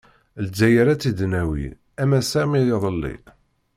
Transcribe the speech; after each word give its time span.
Lezzayer 0.43 0.87
ad 0.87 0.99
tt-id-nawi, 0.99 1.65
am 2.01 2.11
ass-a 2.19 2.39
am 2.45 2.51
yiḍelli. 2.65 3.15